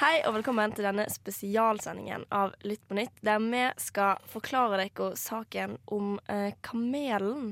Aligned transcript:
Hei 0.00 0.22
og 0.24 0.32
velkommen 0.32 0.72
til 0.72 0.86
denne 0.86 1.04
spesialsendingen 1.12 2.22
av 2.32 2.54
Lytt 2.64 2.80
på 2.88 2.96
nytt, 2.96 3.18
der 3.20 3.36
vi 3.42 3.66
skal 3.84 4.22
forklare 4.32 4.78
dere 4.80 5.10
saken 5.20 5.74
om 5.92 6.14
eh, 6.24 6.54
Kamelen. 6.64 7.50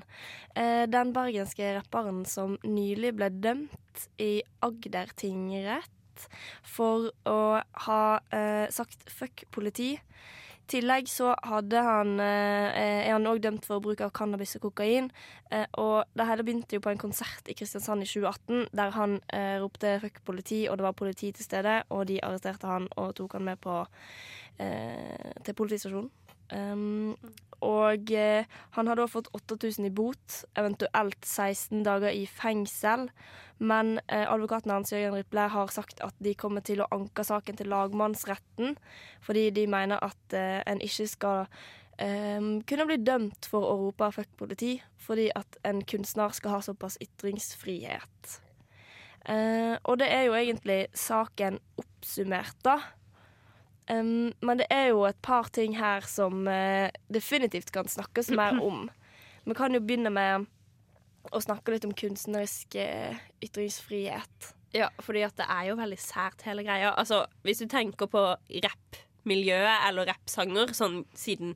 Eh, 0.57 0.87
den 0.89 1.13
bergenske 1.13 1.75
rapperen 1.77 2.23
som 2.25 2.55
nylig 2.65 3.11
ble 3.19 3.29
dømt 3.45 4.07
i 4.17 4.31
Agder 4.65 5.13
tingrett 5.21 6.25
for 6.65 7.11
å 7.29 7.61
ha 7.85 8.03
eh, 8.33 8.65
sagt 8.73 9.05
'fuck 9.13 9.45
politi'. 9.53 9.99
Tillegg 10.69 11.09
så 11.09 11.33
hadde 11.49 11.81
han, 11.81 12.19
eh, 12.21 13.07
er 13.09 13.13
han 13.15 13.27
òg 13.27 13.41
dømt 13.41 13.65
for 13.65 13.81
bruk 13.81 14.03
av 14.05 14.13
cannabis 14.13 14.57
og 14.59 14.67
kokain. 14.67 15.11
Eh, 15.51 15.65
og 15.81 16.05
det 16.15 16.27
hele 16.29 16.45
begynte 16.45 16.77
jo 16.77 16.85
på 16.85 16.93
en 16.93 17.01
konsert 17.01 17.49
i 17.49 17.57
Kristiansand 17.57 18.05
i 18.05 18.09
2018, 18.09 18.69
der 18.77 18.91
han 18.91 19.21
eh, 19.33 19.57
ropte 19.63 19.99
'fuck 20.01 20.21
politi', 20.27 20.69
og 20.69 20.77
det 20.77 20.85
var 20.85 20.93
politi 20.93 21.33
til 21.33 21.45
stede, 21.45 21.83
og 21.89 22.09
de 22.09 22.21
arresterte 22.23 22.67
han 22.67 22.89
og 22.97 23.15
tok 23.15 23.33
han 23.33 23.45
med 23.45 23.57
på 23.61 23.87
til 25.45 25.55
politistasjonen. 25.55 26.11
Um, 26.55 27.17
og 27.65 28.13
eh, 28.15 28.47
han 28.77 28.89
har 28.89 28.99
da 29.01 29.09
fått 29.11 29.31
8000 29.35 29.89
i 29.89 29.91
bot, 29.91 30.43
eventuelt 30.59 31.19
16 31.27 31.83
dager 31.87 32.15
i 32.15 32.23
fengsel. 32.31 33.09
Men 33.59 33.99
eh, 34.07 34.25
advokaten 34.31 34.71
hans 34.71 34.95
Jørgen 34.95 35.17
Riple 35.19 35.49
har 35.51 35.75
sagt 35.75 36.01
at 36.07 36.15
de 36.23 36.37
kommer 36.39 36.63
til 36.63 36.85
å 36.85 36.91
anke 36.95 37.27
saken 37.27 37.59
til 37.59 37.73
lagmannsretten, 37.73 38.79
fordi 39.27 39.49
de 39.57 39.67
mener 39.67 39.99
at 40.07 40.39
eh, 40.39 40.61
en 40.67 40.85
ikke 40.85 41.11
skal 41.11 41.51
kunne 41.99 42.85
bli 42.87 42.95
dømt 43.03 43.49
for 43.51 43.67
å 43.67 43.73
rope 43.81 44.07
'fuck 44.15 44.29
politi', 44.39 44.77
fordi 45.03 45.33
at 45.35 45.57
en 45.67 45.81
kunstner 45.83 46.31
skal 46.31 46.53
ha 46.53 46.61
såpass 46.63 46.95
ytringsfrihet. 47.03 48.39
Eh, 49.29 49.77
og 49.85 49.99
det 50.01 50.09
er 50.09 50.23
jo 50.29 50.37
egentlig 50.39 50.87
saken 50.97 51.59
oppsummert, 51.81 52.57
da. 52.65 52.79
Um, 53.89 54.35
men 54.45 54.61
det 54.61 54.69
er 54.75 54.91
jo 54.91 55.07
et 55.09 55.19
par 55.25 55.49
ting 55.55 55.79
her 55.79 56.05
som 56.05 56.45
uh, 56.45 56.93
definitivt 57.13 57.73
kan 57.73 57.89
snakkes 57.89 58.31
mer 58.37 58.61
om. 58.69 58.87
Vi 59.49 59.57
kan 59.57 59.73
jo 59.73 59.81
begynne 59.81 60.13
med 60.13 60.49
å 61.33 61.41
snakke 61.41 61.75
litt 61.75 61.87
om 61.89 61.97
kunstnerisk 61.97 62.77
eh, 62.81 63.19
ytringsfrihet. 63.45 64.53
Ja, 64.77 64.91
fordi 65.05 65.25
at 65.25 65.37
det 65.41 65.49
er 65.49 65.71
jo 65.71 65.79
veldig 65.81 65.99
sært, 66.01 66.45
hele 66.45 66.65
greia. 66.65 66.93
Altså, 66.93 67.23
hvis 67.45 67.61
du 67.63 67.69
tenker 67.69 68.09
på 68.13 68.23
rappmiljøet 68.65 69.89
eller 69.89 70.09
rappsanger 70.13 70.73
sånn 70.77 71.03
siden 71.17 71.55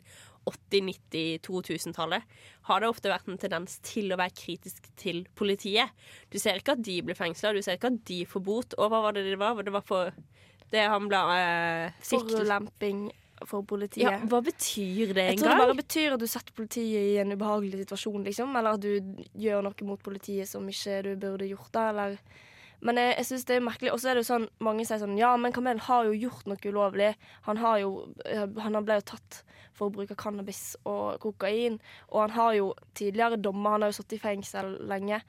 80-, 0.49 0.83
90-, 1.13 1.41
2000-tallet, 1.47 2.25
har 2.69 2.83
det 2.83 2.91
ofte 2.91 3.13
vært 3.13 3.29
en 3.31 3.41
tendens 3.41 3.79
til 3.87 4.13
å 4.13 4.19
være 4.21 4.35
kritisk 4.41 4.89
til 4.99 5.23
politiet. 5.39 5.93
Du 6.33 6.39
ser 6.43 6.59
ikke 6.59 6.77
at 6.77 6.85
de 6.85 6.99
blir 7.05 7.19
fengsla, 7.19 7.55
du 7.55 7.63
ser 7.63 7.79
ikke 7.79 7.93
at 7.93 8.01
de 8.09 8.23
får 8.29 8.45
bot. 8.49 8.79
Og 8.79 8.91
hva 8.91 9.05
var 9.07 9.17
det 9.17 9.27
det 9.29 9.39
var? 9.41 9.61
Det 9.63 9.75
var 9.75 9.87
for 9.87 10.17
det 10.73 10.87
han 10.89 11.09
ble 11.11 11.21
eh, 11.37 11.99
Forulemping 12.07 13.11
for 13.49 13.65
politiet. 13.67 14.07
Ja, 14.07 14.19
hva 14.29 14.41
betyr 14.45 15.13
det 15.17 15.27
Jeg 15.33 15.41
tror 15.41 15.53
det 15.53 15.65
bare 15.65 15.79
betyr 15.79 16.15
at 16.17 16.23
du 16.23 16.29
setter 16.31 16.55
politiet 16.57 17.13
i 17.13 17.19
en 17.23 17.35
ubehagelig 17.35 17.83
situasjon, 17.85 18.25
liksom. 18.29 18.57
Eller 18.59 18.79
at 18.79 18.85
du 18.85 19.19
gjør 19.39 19.65
noe 19.67 19.89
mot 19.89 20.03
politiet 20.03 20.51
som 20.51 20.67
ikke 20.69 21.01
du 21.07 21.13
burde 21.21 21.51
gjort 21.51 21.73
da, 21.75 21.89
eller 21.93 22.19
Men 22.83 22.99
jeg, 22.99 23.15
jeg 23.19 23.27
synes 23.27 23.45
det 23.47 23.57
er 23.57 23.65
merkelig. 23.67 23.93
Og 23.95 24.01
så 24.03 24.11
er 24.11 24.19
det 24.19 24.25
jo 24.25 24.31
sånn, 24.33 24.49
mange 24.59 24.87
sier 24.89 24.99
sånn 25.03 25.19
Ja, 25.19 25.37
men 25.39 25.55
Kamel 25.55 25.83
har 25.87 26.09
jo 26.09 26.17
gjort 26.19 26.49
noe 26.51 26.59
ulovlig. 26.67 27.13
Han 27.47 27.61
har 27.63 27.79
jo 27.83 27.93
eh, 28.27 28.47
Han 28.65 28.83
ble 28.83 28.99
jo 28.99 29.09
tatt 29.15 29.43
for 29.73 29.89
å 29.89 29.95
bruke 29.95 30.19
cannabis 30.19 30.75
og 30.85 31.21
kokain. 31.23 31.79
Og 32.11 32.25
han 32.25 32.35
har 32.37 32.57
jo 32.59 32.73
tidligere 32.99 33.41
dommer, 33.41 33.77
han 33.77 33.87
har 33.87 33.93
jo 33.93 34.01
sittet 34.01 34.19
i 34.19 34.25
fengsel 34.27 34.75
lenge. 34.91 35.23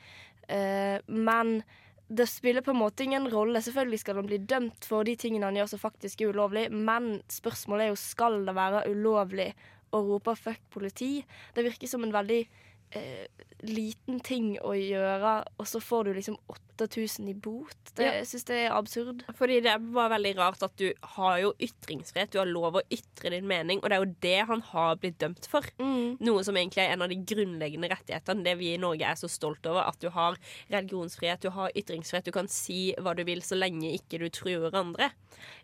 Eh, 0.49 0.97
men 1.07 1.61
det 2.09 2.27
spiller 2.27 2.61
på 2.61 2.73
en 2.73 2.81
måte 2.81 3.05
ingen 3.05 3.29
rolle. 3.31 3.61
Selvfølgelig 3.61 3.99
skal 4.01 4.19
han 4.19 4.27
bli 4.27 4.37
dømt 4.37 4.85
for 4.85 5.07
de 5.07 5.15
tingene 5.19 5.47
han 5.47 5.57
gjør 5.57 5.71
som 5.71 5.81
faktisk 5.81 6.21
er 6.21 6.33
ulovlig, 6.33 6.67
men 6.71 7.21
spørsmålet 7.31 7.85
er 7.85 7.93
jo 7.93 8.01
skal 8.01 8.43
det 8.47 8.55
være 8.57 8.83
ulovlig 8.91 9.53
å 9.93 10.01
rope 10.01 10.35
'fuck 10.35 10.61
politi'. 10.73 11.23
Det 11.55 11.63
virker 11.63 11.87
som 11.87 12.03
en 12.03 12.13
veldig 12.13 12.47
eh, 12.95 13.43
liten 13.63 14.19
ting 14.23 14.57
å 14.59 14.73
gjøre, 14.75 15.37
og 15.59 15.67
så 15.67 15.79
får 15.83 16.09
du 16.09 16.13
liksom 16.17 16.37
8000 16.51 17.29
i 17.31 17.33
bot. 17.33 17.77
Det, 17.95 18.03
Ja. 18.03 18.11
Jeg 18.17 18.27
syns 18.27 18.45
det 18.45 18.55
er 18.65 18.73
absurd. 18.75 19.23
Fordi 19.37 19.59
det 19.61 19.75
var 19.93 20.09
veldig 20.09 20.33
rart 20.37 20.63
at 20.63 20.75
du 20.77 20.91
har 21.15 21.37
jo 21.39 21.53
ytringsfrihet, 21.59 22.31
du 22.31 22.39
har 22.39 22.49
lov 22.49 22.79
å 22.79 22.83
ytre 22.89 23.29
din 23.29 23.47
mening, 23.47 23.79
og 23.79 23.89
det 23.89 23.95
er 23.95 24.03
jo 24.03 24.15
det 24.21 24.47
han 24.49 24.61
har 24.61 24.97
blitt 24.97 25.19
dømt 25.19 25.47
for. 25.47 25.63
Mm. 25.79 26.17
Noe 26.19 26.43
som 26.43 26.57
egentlig 26.57 26.83
er 26.83 26.93
en 26.93 27.05
av 27.05 27.09
de 27.09 27.19
grunnleggende 27.21 27.89
rettighetene, 27.93 28.43
det 28.43 28.57
vi 28.57 28.73
i 28.73 28.81
Norge 28.81 29.05
er 29.05 29.15
så 29.15 29.29
stolt 29.29 29.65
over. 29.65 29.87
At 29.87 29.99
du 30.01 30.09
har 30.09 30.37
religionsfrihet, 30.69 31.41
du 31.41 31.53
har 31.53 31.71
ytringsfrihet, 31.75 32.25
du 32.25 32.31
kan 32.35 32.49
si 32.51 32.93
hva 32.99 33.15
du 33.15 33.23
vil 33.23 33.43
så 33.45 33.55
lenge 33.55 33.93
ikke 33.93 34.19
du 34.19 34.29
truer 34.33 34.73
andre. 34.75 35.11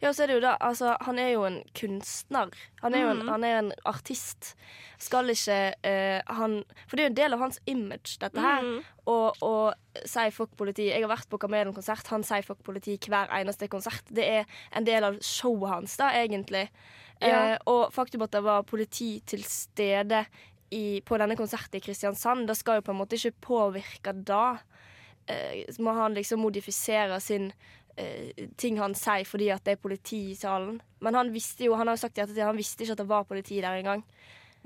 Ja, 0.02 0.14
så 0.14 0.24
er 0.24 0.32
det 0.32 0.40
jo 0.40 0.46
da, 0.46 0.56
altså, 0.60 0.96
Han 1.02 1.20
er 1.20 1.34
jo 1.34 1.44
en 1.48 1.64
kunstner. 1.76 2.54
Han 2.82 2.96
er 2.96 3.04
jo 3.04 3.10
en, 3.14 3.28
han 3.28 3.44
er 3.44 3.60
en 3.60 3.72
artist. 3.86 4.54
Skal 5.00 5.32
ikke 5.32 5.60
uh, 5.86 6.36
han 6.36 6.64
For 6.88 6.98
det 6.98 7.04
er 7.04 7.10
jo 7.10 7.19
del 7.19 7.35
av 7.35 7.44
hans 7.44 7.59
image, 7.69 8.18
dette 8.22 8.44
her. 8.44 8.66
Og, 9.09 9.44
og 9.46 10.06
si 10.07 10.25
fuck 10.35 10.56
politi. 10.59 10.88
Jeg 10.90 11.03
har 11.03 11.12
vært 11.12 11.30
på 11.31 11.40
Kamelen-konsert. 11.41 12.07
Han 12.13 12.25
sier 12.28 12.46
fuck 12.47 12.63
politi 12.66 12.97
hver 13.06 13.31
eneste 13.40 13.69
konsert. 13.72 14.07
Det 14.09 14.25
er 14.40 14.62
en 14.75 14.88
del 14.88 15.07
av 15.12 15.19
showet 15.25 15.75
hans, 15.75 15.97
da, 16.00 16.13
egentlig. 16.18 16.68
Ja. 17.19 17.30
Eh, 17.30 17.57
og 17.68 17.90
faktum 17.96 18.24
at 18.24 18.34
det 18.35 18.46
var 18.46 18.68
politi 18.68 19.18
til 19.28 19.44
stede 19.44 20.24
i, 20.72 21.02
på 21.06 21.18
denne 21.19 21.38
konserten 21.40 21.80
i 21.80 21.84
Kristiansand, 21.84 22.47
det 22.47 22.57
skal 22.59 22.80
jo 22.80 22.85
på 22.88 22.94
en 22.94 23.02
måte 23.02 23.18
ikke 23.18 23.46
påvirke 23.50 24.13
da. 24.13 24.59
Eh, 25.30 25.66
må 25.84 25.94
han 25.97 26.16
liksom 26.18 26.41
modifisere 26.44 27.19
sin 27.24 27.51
eh, 27.97 28.47
ting 28.57 28.80
han 28.81 28.96
sier 28.97 29.28
fordi 29.28 29.50
at 29.53 29.66
det 29.66 29.78
er 29.78 29.81
politi 29.81 30.30
i 30.31 30.38
salen. 30.38 30.80
Men 31.03 31.18
han 31.18 31.34
visste 31.34 31.68
jo, 31.68 31.78
han 31.80 31.90
har 31.90 31.97
jo 31.97 32.06
sagt 32.06 32.19
i 32.19 32.24
ettertid, 32.24 32.46
han 32.46 32.59
visste 32.59 32.86
ikke 32.86 32.97
at 32.97 33.03
det 33.03 33.09
var 33.09 33.28
politi 33.30 33.59
der 33.63 33.81
engang. 33.81 34.06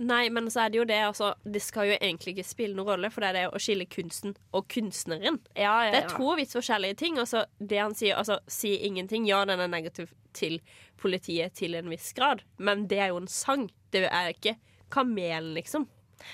Nei, 0.02 0.30
men 0.34 0.48
så 0.50 0.64
er 0.64 0.72
det 0.74 0.80
jo 0.80 0.86
det, 0.90 0.98
altså. 1.06 1.34
Det 1.46 1.62
skal 1.62 1.92
jo 1.92 1.98
egentlig 2.00 2.34
ikke 2.34 2.48
spille 2.48 2.74
noen 2.78 2.96
rolle, 2.96 3.12
for 3.14 3.22
det 3.22 3.30
er 3.30 3.38
det 3.38 3.44
å 3.54 3.62
skille 3.62 3.86
kunsten 3.86 4.34
og 4.56 4.66
kunstneren. 4.74 5.38
Ja, 5.54 5.76
ja, 5.86 5.92
Det 5.94 6.00
er 6.02 6.16
to 6.16 6.32
vidt 6.40 6.56
forskjellige 6.56 6.98
ting. 6.98 7.20
Altså, 7.22 7.44
det 7.60 7.78
han 7.78 7.94
sier, 7.98 8.18
altså, 8.18 8.40
si 8.50 8.74
ingenting. 8.88 9.28
Ja, 9.30 9.44
den 9.46 9.62
er 9.62 9.70
negativ 9.70 10.10
til 10.34 10.58
politiet 10.98 11.54
til 11.60 11.78
en 11.78 11.92
viss 11.94 12.10
grad, 12.18 12.42
men 12.58 12.88
det 12.90 13.04
er 13.04 13.12
jo 13.14 13.20
en 13.22 13.30
sang. 13.30 13.68
Det 13.94 14.08
er 14.10 14.32
ikke 14.34 14.56
Kamelen, 14.94 15.54
liksom. 15.54 15.86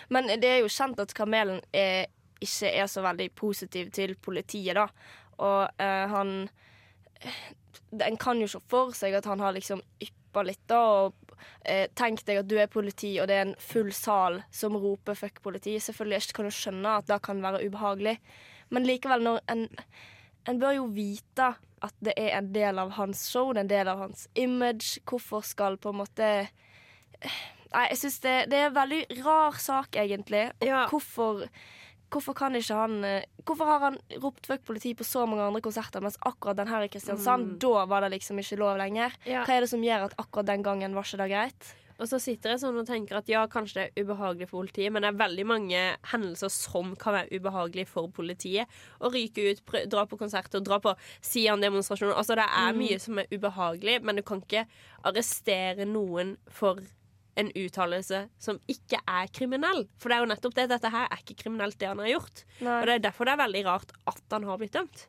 Men 0.07 0.31
det 0.39 0.47
er 0.47 0.61
jo 0.63 0.71
kjent 0.71 0.99
at 1.01 1.13
Kamelen 1.17 1.59
er, 1.75 2.07
ikke 2.39 2.71
er 2.71 2.87
så 2.87 3.03
veldig 3.03 3.29
positiv 3.35 3.91
til 3.95 4.15
politiet, 4.15 4.79
da. 4.79 4.87
Og 5.39 5.81
eh, 5.81 6.07
han 6.11 6.49
En 7.91 8.17
kan 8.21 8.39
jo 8.39 8.47
se 8.47 8.59
for 8.69 8.93
seg 8.95 9.15
at 9.17 9.25
han 9.25 9.41
har 9.41 9.51
liksom 9.55 9.81
yppa 9.99 10.43
litt, 10.45 10.61
da. 10.69 10.79
Og 10.79 11.28
eh, 11.65 11.87
tenk 11.95 12.25
deg 12.25 12.37
at 12.41 12.47
du 12.49 12.57
er 12.57 12.67
politi, 12.67 13.19
og 13.19 13.27
det 13.27 13.35
er 13.35 13.45
en 13.47 13.55
full 13.59 13.91
sal 13.93 14.43
som 14.51 14.75
roper 14.75 15.13
'fuck 15.13 15.41
politi'. 15.41 15.79
Selvfølgelig 15.79 16.21
ikke 16.23 16.33
kan 16.33 16.45
du 16.45 16.51
skjønne 16.51 16.97
at 16.97 17.07
det 17.07 17.21
kan 17.21 17.41
være 17.41 17.65
ubehagelig, 17.67 18.17
men 18.69 18.85
likevel, 18.85 19.23
når 19.23 19.39
en 19.49 19.69
En 20.47 20.57
bør 20.59 20.71
jo 20.71 20.85
vite 20.85 21.55
at 21.83 21.93
det 22.01 22.13
er 22.17 22.37
en 22.37 22.53
del 22.53 22.79
av 22.79 22.91
hans 22.91 23.27
show, 23.29 23.51
det 23.53 23.59
er 23.59 23.61
en 23.61 23.67
del 23.67 23.87
av 23.87 23.97
hans 23.99 24.27
image. 24.35 24.99
Hvorfor 25.05 25.41
skal 25.41 25.77
på 25.77 25.89
en 25.89 25.97
måte 25.97 26.47
Nei, 27.73 27.83
jeg 27.89 27.97
syns 27.97 28.19
det, 28.23 28.35
det 28.49 28.57
er 28.57 28.69
en 28.71 28.77
veldig 28.77 29.03
rar 29.25 29.51
sak, 29.61 29.95
egentlig. 29.95 30.47
Og 30.61 30.67
Ja. 30.67 30.87
hvorfor, 30.87 31.47
hvorfor 32.13 32.35
kan 32.37 32.55
ikke 32.57 32.77
han 32.77 33.03
eh, 33.07 33.27
Hvorfor 33.45 33.65
har 33.65 33.79
han 33.79 33.97
ropt 34.21 34.47
'fuck 34.47 34.65
politi' 34.67 34.95
på 34.95 35.03
så 35.07 35.25
mange 35.25 35.41
andre 35.41 35.61
konserter, 35.61 36.01
mens 36.01 36.19
akkurat 36.21 36.57
den 36.57 36.67
her 36.67 36.85
i 36.85 36.87
Kristiansand, 36.87 37.59
da 37.59 37.85
var 37.85 38.01
det 38.01 38.11
liksom 38.11 38.37
ikke 38.37 38.59
lov 38.59 38.77
lenger? 38.77 39.15
Ja. 39.25 39.43
Hva 39.45 39.57
er 39.57 39.61
det 39.61 39.69
som 39.71 39.81
gjør 39.81 40.05
at 40.09 40.17
akkurat 40.17 40.45
den 40.45 40.63
gangen 40.63 40.93
var 40.93 41.03
ikke 41.03 41.23
det 41.23 41.29
greit? 41.31 41.75
Og 41.99 42.07
så 42.07 42.19
sitter 42.21 42.53
jeg 42.53 42.61
sånn 42.61 42.77
og 42.79 42.87
tenker 42.87 43.19
at 43.19 43.29
ja, 43.29 43.41
kanskje 43.51 43.75
det 43.75 43.85
er 43.89 44.05
ubehagelig 44.05 44.47
for 44.47 44.61
politiet, 44.61 44.91
men 44.93 45.03
det 45.03 45.09
er 45.11 45.19
veldig 45.19 45.45
mange 45.49 45.81
hendelser 46.13 46.51
som 46.53 46.93
kan 46.99 47.17
være 47.17 47.39
ubehagelige 47.39 47.89
for 47.91 48.07
politiet. 48.15 48.71
Å 49.03 49.11
ryke 49.11 49.49
ut, 49.49 49.73
dra 49.91 50.05
på 50.07 50.19
konserter, 50.21 50.63
dra 50.63 50.79
på 50.79 50.93
Sian-demonstrasjoner. 51.27 52.15
Altså, 52.15 52.37
det 52.39 52.47
er 52.47 52.77
mye 52.77 52.99
som 53.03 53.19
er 53.19 53.27
ubehagelig, 53.33 53.99
men 54.07 54.15
du 54.15 54.23
kan 54.23 54.39
ikke 54.45 54.63
arrestere 55.09 55.87
noen 55.89 56.37
for 56.47 56.79
en 57.39 57.49
uttalelse 57.55 58.21
som 58.41 58.59
ikke 58.71 58.99
er 59.07 59.29
kriminell. 59.35 59.85
For 60.01 60.11
det 60.11 60.17
er 60.17 60.23
jo 60.25 60.29
nettopp 60.31 60.57
det. 60.57 60.67
Dette 60.71 60.91
her 60.93 61.07
er 61.07 61.23
ikke 61.23 61.37
kriminelt, 61.43 61.77
det 61.81 61.89
han 61.89 62.01
har 62.03 62.11
gjort. 62.11 62.43
Nei. 62.59 62.75
Og 62.75 62.89
det 62.89 62.95
er 62.97 63.03
derfor 63.07 63.29
det 63.29 63.35
er 63.35 63.41
veldig 63.43 63.63
rart 63.67 63.95
at 64.11 64.35
han 64.35 64.47
har 64.49 64.61
blitt 64.61 64.75
dømt. 64.75 65.05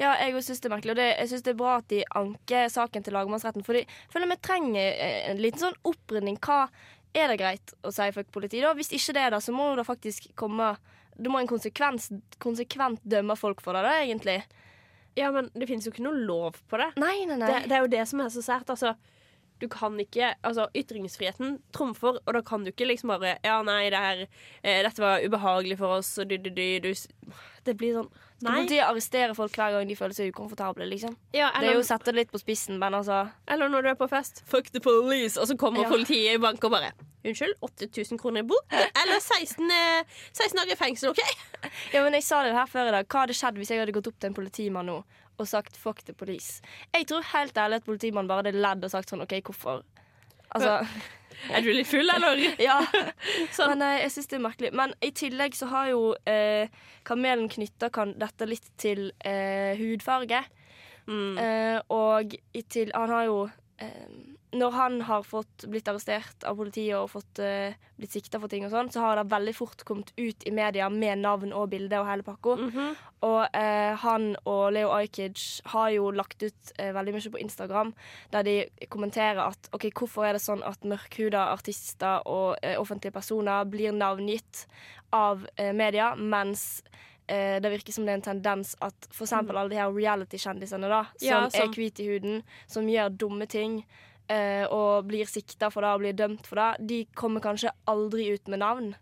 Ja, 0.00 0.14
jeg 0.20 0.42
syns 0.46 0.62
det 0.62 0.70
er 0.70 0.74
merkelig. 0.76 0.94
Og 0.94 1.00
det, 1.02 1.10
jeg 1.10 1.32
syns 1.32 1.46
det 1.46 1.54
er 1.54 1.60
bra 1.60 1.76
at 1.80 1.88
de 1.92 2.00
anker 2.22 2.72
saken 2.72 3.06
til 3.06 3.16
lagmannsretten. 3.18 3.66
For 3.66 3.80
jeg 3.80 3.88
føler 4.12 4.32
vi 4.32 4.40
trenger 4.48 4.88
eh, 4.92 5.20
en 5.32 5.42
liten 5.42 5.62
sånn 5.62 5.78
opprydning. 5.92 6.40
Hva 6.42 6.64
er 7.12 7.32
det 7.32 7.38
greit 7.42 7.76
å 7.84 7.92
si 7.92 8.08
fuck 8.16 8.32
politi 8.34 8.62
da? 8.62 8.72
Hvis 8.78 8.92
ikke 8.94 9.16
det 9.18 9.26
er 9.26 9.36
det, 9.36 9.42
så 9.44 9.54
må 9.54 9.72
det 9.78 9.88
faktisk 9.88 10.30
komme 10.38 10.74
Du 11.12 11.28
må 11.28 11.42
en 11.42 11.50
konsekvens, 11.50 12.08
konsekvent 12.40 13.02
dømme 13.04 13.36
folk 13.36 13.60
for 13.60 13.76
det, 13.76 13.82
da, 13.84 13.98
egentlig. 14.00 14.38
Ja, 15.18 15.28
men 15.30 15.50
det 15.52 15.68
finnes 15.68 15.84
jo 15.84 15.92
ikke 15.92 16.06
noe 16.06 16.16
lov 16.16 16.56
på 16.70 16.78
det. 16.80 16.88
Nei, 16.96 17.26
nei, 17.28 17.36
nei. 17.36 17.50
Det, 17.50 17.66
det 17.68 17.76
er 17.76 17.84
jo 17.84 17.90
det 17.92 18.04
som 18.08 18.22
er 18.24 18.30
så 18.32 18.40
sært. 18.44 18.72
Altså, 18.72 18.94
du 19.62 19.68
kan 19.70 19.94
ikke 20.02 20.32
Altså, 20.42 20.66
ytringsfriheten 20.74 21.56
trumfer, 21.72 22.18
og 22.26 22.34
da 22.36 22.42
kan 22.42 22.64
du 22.66 22.72
ikke 22.72 22.88
liksom 22.90 23.12
bare 23.14 23.36
Ja, 23.46 23.60
nei, 23.66 23.84
det 23.94 24.00
her 24.02 24.24
eh, 24.26 24.82
Dette 24.84 25.02
var 25.04 25.22
ubehagelig 25.22 25.78
for 25.78 25.98
oss, 26.00 26.10
og 26.18 26.28
du, 26.28 26.36
du, 26.42 26.50
du, 26.50 26.64
du 26.82 26.92
Det 27.64 27.76
blir 27.78 27.94
sånn 28.00 28.10
Nei. 28.42 28.56
Politiet 28.58 28.82
arrestere 28.88 29.36
folk 29.38 29.54
hver 29.54 29.70
gang 29.76 29.86
de 29.86 29.94
føler 29.94 30.16
seg 30.18 30.32
ukomfortable. 30.34 30.82
liksom. 30.90 31.12
Ja, 31.30 31.52
Det 31.60 31.68
er 31.68 31.76
jo 31.76 31.84
å 31.84 31.86
sette 31.86 32.10
det 32.10 32.16
litt 32.24 32.32
på 32.34 32.40
spissen, 32.42 32.74
men 32.82 32.96
altså 32.98 33.20
eller 33.46 33.70
når 33.70 33.84
du 33.86 33.88
er 33.92 33.98
på 34.00 34.08
fest. 34.10 34.42
Fuck 34.50 34.72
the 34.74 34.80
police! 34.82 35.38
Og 35.38 35.46
så 35.46 35.54
kommer 35.56 35.84
Ja. 35.84 35.92
politiet 35.92 36.34
i 36.34 36.40
bank 36.42 36.64
og 36.66 36.72
bare 36.74 36.90
Unnskyld, 37.24 37.54
8000 37.62 38.18
kroner 38.18 38.42
i 38.42 38.46
bot? 38.50 38.72
Eller 38.72 39.20
16, 39.20 39.70
eh, 39.70 40.04
16 40.32 40.58
dager 40.58 40.74
i 40.74 40.78
fengsel, 40.80 41.12
OK? 41.12 41.20
Ja, 41.92 42.02
men 42.02 42.14
Jeg 42.18 42.26
sa 42.26 42.42
det 42.42 42.54
her 42.56 42.66
før 42.66 42.88
i 42.90 42.94
dag. 42.96 43.06
Hva 43.06 43.24
hadde 43.24 43.36
skjedd 43.38 43.60
hvis 43.60 43.70
jeg 43.70 43.82
hadde 43.82 43.94
gått 43.94 44.10
opp 44.10 44.18
til 44.18 44.32
en 44.32 44.38
politimann 44.38 44.90
nå 44.90 45.02
og 45.38 45.48
sagt 45.48 45.76
'fuck 45.76 46.04
the 46.04 46.12
police'? 46.12 46.60
Jeg 46.94 47.06
tror 47.06 47.22
helt 47.22 47.56
ærlig 47.56 47.76
at 47.76 47.84
politimannen 47.84 48.28
bare 48.28 48.42
hadde 48.42 48.60
ledd 48.60 48.84
og 48.84 48.90
sagt 48.90 49.10
sånn 49.10 49.22
'OK, 49.22 49.40
hvorfor'? 49.40 49.82
Altså, 50.54 50.86
Er 51.50 51.60
du 51.60 51.72
litt 51.72 51.88
full, 51.88 52.10
eller? 52.10 52.38
ja. 52.68 52.80
Sånn. 53.50 53.72
Men 53.72 53.82
eh, 53.82 54.02
jeg 54.04 54.12
syns 54.14 54.26
det 54.30 54.36
er 54.36 54.44
merkelig. 54.44 54.72
Men 54.78 54.94
i 55.00 55.10
tillegg 55.10 55.56
så 55.56 55.66
har 55.72 55.88
jo 55.90 56.14
eh, 56.28 56.68
kamelen 57.08 57.48
knytta 57.48 57.90
kan 57.90 58.14
dette 58.20 58.46
litt 58.46 58.68
til 58.76 59.12
eh, 59.24 59.72
hudfarge. 59.80 60.42
Mm. 61.06 61.38
Eh, 61.38 61.78
og 61.90 62.36
i 62.54 62.62
til, 62.62 62.92
han 62.94 63.10
har 63.10 63.24
jo 63.26 63.38
eh, 63.48 63.61
Når 64.52 64.74
han 64.76 64.98
har 65.08 65.22
fått 65.24 65.64
blitt 65.72 65.86
arrestert 65.88 66.44
av 66.44 66.58
politiet 66.58 66.98
og 66.98 67.08
fått, 67.08 67.40
eh, 67.40 67.72
blitt 67.96 68.12
sikta 68.12 68.36
for 68.40 68.52
ting 68.52 68.66
og 68.66 68.72
sånn, 68.74 68.90
så 68.92 69.00
har 69.00 69.16
det 69.16 69.30
veldig 69.32 69.54
fort 69.56 69.84
kommet 69.88 70.12
ut 70.18 70.44
i 70.44 70.52
media 70.52 70.90
med 70.92 71.22
navn 71.22 71.54
og 71.56 71.70
bilde 71.72 71.96
og 71.96 72.06
hele 72.10 72.26
pakka. 72.26 72.56
Mhm. 72.60 72.96
Og 73.22 73.56
eh, 73.56 73.94
han 73.96 74.36
og 74.44 74.72
Leo 74.74 74.90
Ajkic 74.92 75.62
har 75.72 75.88
jo 75.94 76.10
lagt 76.10 76.42
ut 76.42 76.72
eh, 76.78 76.92
veldig 76.92 77.14
mye 77.14 77.32
på 77.32 77.40
Instagram 77.40 77.94
der 78.32 78.42
de 78.42 78.56
kommenterer 78.90 79.40
at 79.46 79.70
OK, 79.72 79.88
hvorfor 79.88 80.26
er 80.26 80.36
det 80.36 80.44
sånn 80.44 80.62
at 80.62 80.84
mørkhuda 80.84 81.48
artister 81.54 82.20
og 82.26 82.58
eh, 82.62 82.76
offentlige 82.76 83.14
personer 83.14 83.64
blir 83.64 83.92
navngitt 83.92 84.66
av 85.12 85.46
eh, 85.56 85.72
media, 85.72 86.14
mens 86.16 86.82
eh, 87.32 87.56
det 87.64 87.70
virker 87.72 87.94
som 87.96 88.04
det 88.06 88.12
er 88.12 88.20
en 88.20 88.26
tendens 88.28 88.74
at 88.84 89.08
f.eks. 89.10 89.32
alle 89.40 89.68
de 89.72 89.78
her 89.80 89.92
reality-kjendisene 89.96 90.90
da, 90.92 91.02
som, 91.16 91.26
Ja, 91.28 91.44
er 91.46 91.50
som- 91.56 91.72
hvite 91.74 92.04
i 92.04 92.10
huden, 92.12 92.42
som 92.68 92.86
gjør 92.92 93.14
dumme 93.16 93.48
ting 93.48 93.78
eh, 94.28 94.64
og 94.70 95.08
blir 95.08 95.26
sikta 95.26 95.70
for 95.72 95.82
det 95.84 95.90
og 95.96 96.00
blir 96.04 96.12
dømt 96.16 96.46
for 96.46 96.60
det, 96.60 96.86
de 96.86 97.00
kommer 97.18 97.40
kanskje 97.44 97.72
aldri 97.90 98.30
ut 98.34 98.48
med 98.48 98.60
navn. 98.62 98.94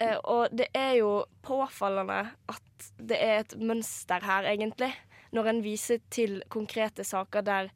Eh, 0.00 0.16
og 0.24 0.48
det 0.56 0.68
er 0.74 0.94
jo 1.02 1.24
påfallende 1.44 2.30
at 2.48 2.90
det 2.96 3.18
er 3.20 3.40
et 3.42 3.54
mønster 3.60 4.22
her, 4.24 4.44
egentlig. 4.48 4.94
Når 5.32 5.46
en 5.52 5.62
viser 5.62 6.00
til 6.10 6.42
konkrete 6.48 7.04
saker 7.04 7.42
der 7.46 7.68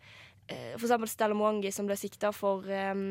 eh, 0.48 0.74
eksempel 0.76 1.10
Stella 1.10 1.36
Mwangi 1.36 1.72
som 1.74 1.88
ble 1.88 1.96
sikta 1.98 2.32
for 2.34 2.66
um, 2.68 3.06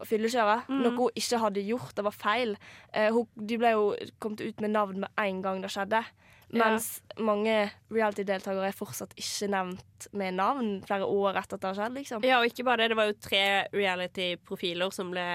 å 0.00 0.08
fyllekjøre. 0.08 0.58
Noe 0.72 0.94
hun 0.96 1.18
ikke 1.18 1.40
hadde 1.42 1.64
gjort, 1.66 1.94
det 1.98 2.06
var 2.06 2.16
feil. 2.16 2.56
Uh, 2.94 3.08
hun, 3.14 3.30
de 3.36 3.60
ble 3.60 3.74
jo 3.74 3.88
kommet 4.22 4.44
ut 4.44 4.62
med 4.64 4.74
navn 4.74 5.04
med 5.04 5.24
en 5.24 5.42
gang 5.44 5.62
det 5.64 5.72
skjedde. 5.74 6.04
Mens 6.52 6.98
mange 7.16 7.54
reality-deltakere 7.88 8.68
er 8.68 8.76
fortsatt 8.76 9.14
ikke 9.16 9.48
nevnt 9.54 10.08
med 10.12 10.36
navn 10.36 10.72
flere 10.84 11.06
år 11.08 11.38
etter 11.40 11.56
at 11.56 11.62
det 11.62 11.70
har 11.70 11.78
skjedd. 11.78 11.94
liksom. 11.96 12.26
Ja, 12.28 12.40
og 12.42 12.48
ikke 12.50 12.66
bare 12.68 12.82
det. 12.82 12.90
Det 12.92 12.98
var 12.98 13.08
jo 13.08 13.20
tre 13.24 13.44
reality-profiler 13.72 14.92
som 14.92 15.14
ble 15.14 15.26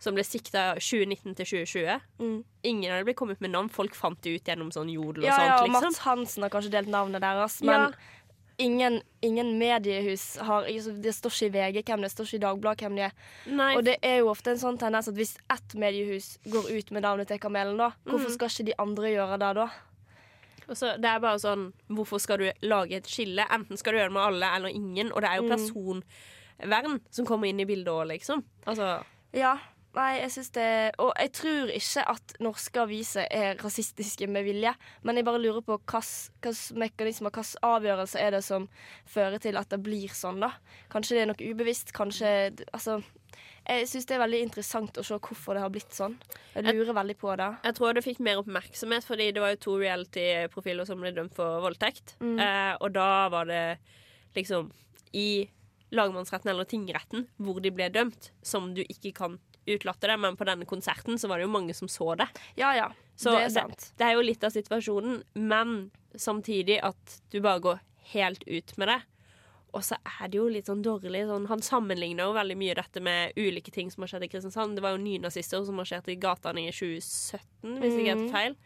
som 0.00 0.16
ble 0.16 0.24
sikta 0.24 0.62
2019 0.80 1.34
til 1.36 1.48
2020. 1.50 2.04
Mm. 2.22 2.36
Ingen 2.70 2.92
av 2.92 3.02
dem 3.02 3.10
ble 3.10 3.14
kommet 3.18 3.42
med 3.44 3.52
navn. 3.52 3.68
Folk 3.72 3.96
fant 3.98 4.16
det 4.24 4.38
ut 4.38 4.48
gjennom 4.48 4.70
sånn 4.72 4.88
jodel 4.88 5.26
og 5.26 5.28
Ja, 5.28 5.36
ja, 5.44 5.58
og 5.60 5.68
liksom. 5.68 5.84
Mats 5.84 6.00
Hansen 6.06 6.46
har 6.46 6.52
kanskje 6.54 6.72
delt 6.72 6.88
navnet 6.88 7.20
deres, 7.20 7.58
men 7.60 7.90
Ja. 7.90 7.90
Ingen, 8.60 9.00
ingen 9.24 9.52
mediehus 9.58 10.36
har 10.44 10.68
altså, 10.68 10.92
Det 11.02 11.14
står 11.16 11.34
ikke 11.34 11.48
i 11.48 11.52
VG 11.56 11.82
hvem 11.88 12.04
det 12.04 12.10
står 12.12 12.28
ikke 12.28 12.38
i 12.38 12.44
Dagbladet 12.44 12.84
hvem 12.86 12.98
de 12.98 13.04
er. 13.08 13.14
Nei, 13.48 13.70
Og 13.76 13.84
det 13.88 13.96
er 14.06 14.20
jo 14.20 14.30
ofte 14.32 14.54
en 14.54 14.60
sånn 14.62 14.78
tendens 14.80 15.08
at 15.10 15.16
hvis 15.18 15.36
ett 15.52 15.76
mediehus 15.80 16.34
går 16.50 16.70
ut 16.70 16.90
med 16.94 17.06
navnet 17.06 17.30
til 17.30 17.40
Kamelen, 17.42 17.80
da, 17.80 17.92
hvorfor 18.08 18.32
skal 18.34 18.52
ikke 18.52 18.68
de 18.70 18.76
andre 18.82 19.14
gjøre 19.14 19.40
det 19.42 19.54
da? 19.62 19.70
så 20.70 20.92
det 21.02 21.08
er 21.10 21.18
bare 21.18 21.40
sånn 21.42 21.64
Hvorfor 21.90 22.20
skal 22.22 22.38
du 22.38 22.44
lage 22.62 23.00
et 23.00 23.08
skille? 23.10 23.42
Enten 23.50 23.78
skal 23.80 23.94
du 23.94 23.98
gjøre 23.98 24.12
det 24.12 24.14
med 24.14 24.22
alle 24.22 24.50
eller 24.56 24.70
ingen. 24.70 25.10
Og 25.10 25.24
det 25.24 25.30
er 25.30 25.40
jo 25.40 25.48
personvern 25.50 27.00
som 27.10 27.26
kommer 27.26 27.50
inn 27.50 27.58
i 27.58 27.66
bildet 27.66 27.90
òg, 27.90 28.04
liksom. 28.12 28.44
Altså 28.70 29.00
Ja, 29.34 29.56
nei, 29.96 30.10
jeg 30.20 30.32
synes 30.34 30.50
det 30.54 30.66
Og 31.02 31.12
jeg 31.18 31.32
tror 31.36 31.72
ikke 31.74 32.04
at 32.12 32.34
norske 32.42 32.82
aviser 32.82 33.26
er 33.30 33.60
rasistiske 33.62 34.28
med 34.30 34.46
vilje, 34.46 34.74
men 35.02 35.16
jeg 35.18 35.26
bare 35.26 35.42
lurer 35.42 35.64
på 35.66 35.78
hvilke 35.78 36.54
mekanismer, 36.78 37.32
hvilke 37.34 37.64
avgjørelser 37.70 38.24
er 38.24 38.36
det 38.36 38.44
som 38.46 38.68
fører 39.08 39.42
til 39.42 39.58
at 39.60 39.70
det 39.72 39.80
blir 39.82 40.12
sånn, 40.14 40.42
da? 40.42 40.52
Kanskje 40.92 41.16
det 41.16 41.24
er 41.24 41.32
noe 41.32 41.50
ubevisst, 41.52 41.94
kanskje 41.96 42.52
Altså 42.72 43.00
jeg 43.68 43.86
syns 43.90 44.08
det 44.08 44.16
er 44.16 44.22
veldig 44.22 44.40
interessant 44.42 44.98
å 44.98 45.04
se 45.06 45.16
hvorfor 45.20 45.54
det 45.54 45.62
har 45.62 45.70
blitt 45.72 45.92
sånn. 45.94 46.16
Jeg 46.56 46.64
lurer 46.74 46.96
veldig 46.96 47.16
på 47.20 47.34
det. 47.38 47.48
Jeg 47.68 47.76
tror 47.76 47.94
det 47.94 48.02
fikk 48.02 48.22
mer 48.26 48.40
oppmerksomhet 48.40 49.06
fordi 49.06 49.28
det 49.36 49.42
var 49.44 49.52
jo 49.54 49.60
to 49.62 49.76
reality-profiler 49.78 50.88
som 50.88 51.02
ble 51.02 51.12
dømt 51.14 51.36
for 51.36 51.60
voldtekt. 51.62 52.16
Eh, 52.20 52.72
og 52.80 52.88
da 52.96 53.28
var 53.32 53.50
det 53.50 53.62
liksom 54.34 54.72
i 55.14 55.44
lagmannsretten 55.94 56.50
eller 56.52 56.66
tingretten 56.70 57.28
hvor 57.42 57.60
de 57.62 57.72
ble 57.74 57.90
dømt, 57.94 58.30
som 58.42 58.72
du 58.74 58.82
ikke 58.86 59.12
kan 59.20 59.38
utlatte 59.66 60.06
det. 60.08 60.16
Men 60.20 60.36
på 60.36 60.44
denne 60.48 60.64
konserten 60.66 61.18
så 61.18 61.28
var 61.28 61.38
det 61.38 61.46
jo 61.48 61.52
mange 61.52 61.74
som 61.74 61.88
så 61.88 62.14
det. 62.16 62.28
Ja 62.56 62.72
ja, 62.76 62.90
Så 63.16 63.30
det 63.34 63.44
er 63.44 63.48
sant. 63.50 63.92
Det, 63.96 64.06
er 64.06 64.12
jo 64.16 64.22
litt 64.24 64.44
av 64.44 64.50
situasjonen, 64.54 65.22
men 65.34 65.90
samtidig 66.14 66.80
at 66.82 67.20
du 67.30 67.40
bare 67.40 67.60
går 67.60 67.80
helt 68.14 68.42
ut 68.46 68.76
med 68.76 68.88
det. 68.88 69.00
Og 69.72 69.84
så 69.86 69.94
er 70.02 70.26
det 70.28 70.34
jo 70.40 70.48
litt 70.50 70.66
sånn 70.66 70.82
dårlig 70.82 71.26
sånn, 71.28 71.46
Han 71.46 71.60
sammenligner 71.62 72.26
jo 72.26 72.32
veldig 72.34 72.56
mye 72.58 72.74
dette 72.74 73.00
med 73.00 73.32
ulike 73.38 73.70
ting 73.70 73.90
som 73.90 74.02
har 74.02 74.08
skjedd 74.08 74.24
i 74.26 74.28
Kristiansand. 74.32 74.74
Det 74.74 74.82
var 74.82 74.96
jo 74.96 75.04
nynazister 75.04 75.62
som 75.64 75.76
marsjerte 75.78 76.10
i 76.10 76.16
gatene 76.18 76.64
i 76.66 76.72
2017, 76.72 77.78
hvis 77.78 77.94
jeg 77.94 78.06
ikke 78.06 78.16
Mhm. 78.16 78.28
er 78.28 78.32
feil. 78.32 78.56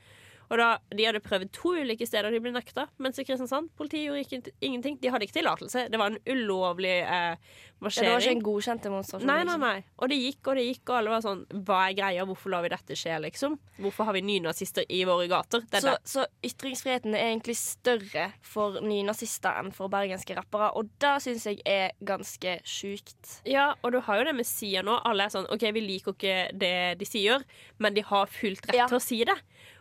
Og 0.50 0.58
da, 0.60 0.78
De 0.94 1.04
hadde 1.06 1.20
prøvd 1.24 1.50
to 1.56 1.74
ulike 1.80 2.06
steder, 2.06 2.30
de 2.30 2.40
ble 2.44 2.52
nekta. 2.54 2.86
Mens 2.98 3.18
i 3.18 3.24
Kristiansand 3.24 3.70
politiet 3.78 4.06
gjorde 4.08 4.24
ikke, 4.24 4.52
ingenting. 4.60 4.98
De 5.00 5.08
hadde 5.12 5.24
ikke 5.28 5.38
tillatelse. 5.40 5.86
Det 5.90 5.98
var 6.00 6.12
en 6.12 6.18
ulovlig 6.26 6.98
eh, 7.02 7.36
Ja, 7.84 7.90
det 8.00 8.08
var 8.08 8.22
ikke 8.22 8.30
en 8.36 8.42
godkjent 8.46 8.82
demonstrasjon. 8.86 9.26
Nei, 9.28 9.42
nei, 9.42 9.44
liksom. 9.44 9.60
nei. 9.60 9.84
Og 10.00 10.08
det 10.08 10.16
gikk 10.20 10.48
og 10.48 10.56
det 10.56 10.62
gikk, 10.68 10.82
og 10.88 10.96
alle 10.98 11.10
var 11.12 11.24
sånn 11.24 11.42
Hva 11.66 11.80
er 11.90 11.96
greia? 11.98 12.24
Hvorfor 12.28 12.52
lar 12.54 12.62
vi 12.64 12.70
dette 12.72 12.96
skje, 12.96 13.18
liksom? 13.26 13.58
Hvorfor 13.82 14.08
har 14.08 14.16
vi 14.16 14.22
nynazister 14.24 14.86
i 14.88 15.02
våre 15.08 15.26
gater? 15.28 15.64
Det 15.68 15.80
er 15.80 15.84
Så, 15.84 15.96
så 16.04 16.24
ytringsfriheten 16.48 17.12
er 17.18 17.26
egentlig 17.32 17.56
større 17.60 18.30
for 18.44 18.78
nynazister 18.84 19.58
enn 19.60 19.72
for 19.74 19.92
bergenske 19.92 20.36
rappere, 20.38 20.70
og 20.78 20.88
det 21.02 21.12
syns 21.26 21.44
jeg 21.50 21.60
er 21.68 21.92
ganske 22.04 22.56
sjukt. 22.64 23.38
Ja, 23.48 23.72
og 23.82 23.92
du 23.92 24.00
har 24.06 24.20
jo 24.22 24.28
det 24.30 24.36
med 24.38 24.48
Sia 24.48 24.80
nå. 24.86 24.96
Alle 25.04 25.26
er 25.28 25.34
sånn 25.34 25.48
OK, 25.52 25.66
vi 25.76 25.84
liker 25.84 26.14
ikke 26.16 26.38
det 26.56 26.74
de 27.00 27.08
sier, 27.08 27.44
men 27.82 27.94
de 27.96 28.04
har 28.06 28.30
fullt 28.32 28.64
rett 28.70 28.80
Ja. 28.80 28.86
til 28.88 28.96
å 29.00 29.02
si 29.04 29.20
det. 29.28 29.36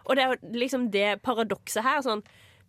Og 0.06 0.16
det 0.16 0.24
er 0.24 0.34
jo 0.34 0.54
liksom 0.60 0.90
det 0.92 1.22
paradokset 1.24 1.84
her. 1.86 2.02
Sånn, 2.06 2.24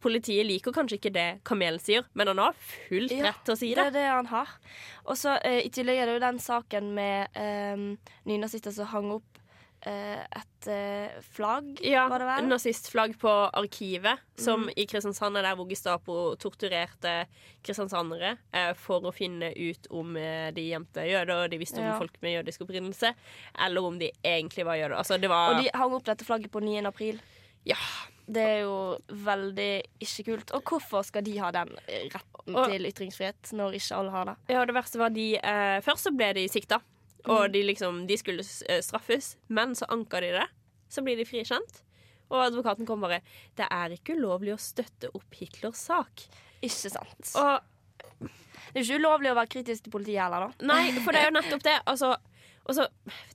politiet 0.04 0.44
liker 0.46 0.74
kanskje 0.76 0.98
ikke 0.98 1.12
det 1.14 1.26
Kamelen 1.48 1.80
sier, 1.80 2.04
men 2.14 2.28
han 2.28 2.38
har 2.42 2.56
fullt 2.60 3.14
Ja, 3.14 3.30
rett 3.30 3.44
til 3.46 3.54
å 3.54 3.56
si 3.58 3.70
Det 3.72 3.76
det. 3.80 3.86
er 3.86 3.94
det 3.96 4.06
han 4.10 4.26
har. 4.26 4.48
Og 5.06 5.16
så 5.16 5.38
eh, 5.42 5.62
I 5.64 5.70
tillegg 5.72 5.96
er 6.02 6.06
det 6.10 6.18
jo 6.18 6.24
den 6.26 6.38
saken 6.44 6.90
med 6.94 7.28
eh, 7.34 7.86
nynazister 8.28 8.70
som 8.76 8.86
hang 8.92 9.10
opp 9.16 9.40
et 9.90 10.68
eh, 10.72 11.20
flagg, 11.34 11.78
Ja, 11.84 12.06
var 12.08 12.18
det 12.22 12.26
vel? 12.30 12.46
Nazistflagg 12.48 13.18
på 13.20 13.30
Arkivet, 13.52 14.18
som 14.36 14.64
Mm. 14.64 14.72
i 14.76 14.86
Kristiansand 14.86 15.36
er 15.36 15.42
der 15.42 15.56
hvor 15.56 15.68
Gestapo 15.68 16.36
torturerte 16.36 17.26
kristiansandere 17.62 18.36
eh, 18.52 18.72
for 18.74 19.00
å 19.04 19.12
finne 19.14 19.52
ut 19.56 19.86
om 19.90 20.16
eh, 20.16 20.50
de 20.56 20.68
gjemte 20.70 21.04
jøder, 21.08 21.44
og 21.44 21.50
de 21.50 21.58
visste 21.60 21.78
om 21.82 21.84
Ja. 21.90 21.98
folk 21.98 22.16
med 22.22 22.38
jødisk 22.44 22.62
opprinnelse, 22.66 23.14
eller 23.66 23.84
om 23.84 23.98
de 23.98 24.10
egentlig 24.24 24.64
var 24.64 24.76
jøder. 24.76 24.96
Altså, 24.96 25.20
det 25.20 25.28
var 25.28 25.54
Og 25.54 25.62
de 25.62 25.70
hang 25.74 25.92
opp 25.92 26.04
dette 26.04 26.24
flagget 26.24 26.50
på 26.50 26.60
9. 26.62 26.86
april. 26.86 27.20
Ja. 27.64 27.76
Det 28.26 28.40
er 28.40 28.60
jo 28.64 28.96
veldig 29.08 29.82
ikke 30.00 30.24
kult. 30.24 30.50
Og 30.56 30.62
hvorfor 30.64 31.04
skal 31.04 31.22
de 31.26 31.36
ha 31.38 31.50
den 31.52 31.68
eh, 31.86 32.08
retten 32.08 32.56
Og- 32.56 32.70
til 32.70 32.86
ytringsfrihet, 32.88 33.52
når 33.52 33.74
ikke 33.76 33.96
alle 33.98 34.10
har 34.10 34.24
det? 34.24 34.36
Ja, 34.48 34.64
det 34.64 34.74
verste 34.74 34.98
var 34.98 35.10
de 35.10 35.36
eh, 35.36 35.80
Først 35.80 36.06
så 36.08 36.16
ble 36.16 36.32
de 36.32 36.48
sikta, 36.48 36.80
og 37.31 37.52
de 37.54 37.62
liksom 37.64 38.04
De 38.07 38.16
skulle 38.21 38.45
eh, 38.69 38.83
straffes, 38.85 39.35
men 39.49 39.75
så 39.78 39.88
anka 39.93 40.21
de 40.21 40.33
det. 40.37 40.47
Så 40.93 41.02
blir 41.02 41.16
de 41.16 41.26
frikjent. 41.28 41.83
Og 42.33 42.40
advokaten 42.47 42.87
kom 42.88 43.04
bare 43.04 43.21
Det 43.57 43.66
er 43.71 43.95
ikke 43.97 44.16
ulovlig 44.19 44.54
å 44.54 44.61
støtte 44.61 45.11
opp 45.14 45.38
Hitlers 45.38 45.81
sak. 45.88 46.26
Ikke 46.64 46.93
sant. 46.93 47.31
Og 47.37 48.28
Det 48.73 48.81
er 48.81 48.85
ikke 48.85 49.00
ulovlig 49.02 49.31
å 49.33 49.38
være 49.38 49.52
kritisk 49.57 49.87
til 49.87 49.95
politiet 49.95 50.23
heller, 50.25 50.49
da. 50.49 50.69
Nei, 50.73 50.93
for 51.04 51.14
det 51.14 51.23
er 51.23 51.31
jo 51.31 51.37
nettopp 51.37 51.64
det. 51.66 51.78
Altså, 51.90 52.14
og 52.64 52.76
så 52.76 52.87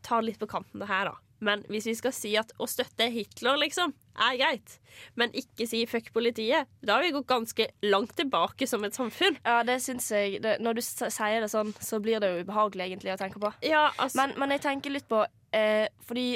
ta 0.02 0.20
det 0.20 0.32
litt 0.32 0.40
på 0.42 0.50
kanten, 0.50 0.82
det 0.82 0.90
her, 0.90 1.12
da. 1.12 1.29
Men 1.40 1.64
hvis 1.72 1.88
vi 1.88 1.96
skal 1.96 2.14
si 2.16 2.34
at 2.40 2.52
å 2.60 2.68
støtte 2.68 3.08
Hitler, 3.14 3.60
liksom, 3.62 3.94
er 4.20 4.38
greit, 4.42 4.76
men 5.20 5.32
ikke 5.38 5.68
si 5.70 5.86
fuck 5.88 6.10
politiet, 6.16 6.68
da 6.84 6.98
har 6.98 7.06
vi 7.06 7.14
gått 7.16 7.30
ganske 7.30 7.70
langt 7.88 8.16
tilbake 8.20 8.68
som 8.68 8.84
et 8.84 8.98
samfunn. 8.98 9.40
Ja, 9.46 9.62
det 9.68 9.80
syns 9.84 10.10
jeg 10.12 10.42
det, 10.44 10.58
Når 10.64 10.80
du 10.80 10.82
sier 10.84 11.40
det 11.40 11.52
sånn, 11.52 11.72
så 11.80 12.02
blir 12.04 12.20
det 12.20 12.32
jo 12.34 12.44
ubehagelig 12.44 12.90
egentlig 12.90 13.14
å 13.16 13.20
tenke 13.22 13.40
på. 13.40 13.54
Ja, 13.64 13.90
altså 13.96 14.20
Men, 14.20 14.36
men 14.42 14.56
jeg 14.56 14.66
tenker 14.66 14.94
litt 14.94 15.08
på 15.10 15.24
eh, 15.56 15.88
Fordi 16.08 16.34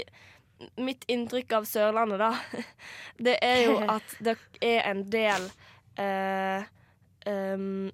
mitt 0.79 1.03
inntrykk 1.11 1.57
av 1.59 1.67
Sørlandet, 1.67 2.21
da, 2.21 2.63
det 3.27 3.35
er 3.43 3.65
jo 3.65 3.77
at 3.97 4.15
det 4.23 4.37
er 4.63 4.87
en 4.87 5.03
del 5.11 5.49
eh, 5.99 6.63
um, 7.27 7.91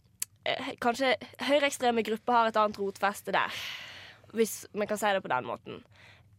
Kanskje 0.81 1.13
høyreekstreme 1.45 2.03
grupper 2.05 2.35
har 2.35 2.49
et 2.49 2.57
annet 2.57 2.77
rotfeste 2.79 3.33
der, 3.35 3.53
hvis 4.33 4.63
vi 4.73 4.87
kan 4.89 4.97
si 4.97 5.11
det 5.13 5.21
på 5.21 5.29
den 5.29 5.45
måten. 5.45 5.81